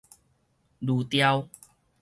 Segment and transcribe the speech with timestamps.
[0.81, 1.47] 濾掉